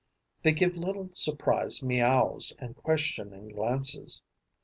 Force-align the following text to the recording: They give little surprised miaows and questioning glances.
They 0.41 0.53
give 0.53 0.75
little 0.77 1.09
surprised 1.13 1.83
miaows 1.83 2.53
and 2.57 2.75
questioning 2.75 3.49
glances. 3.49 4.23